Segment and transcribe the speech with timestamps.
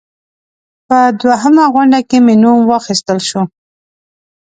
[0.87, 3.41] په دوهمه غونډه کې مې نوم واخیستل شو.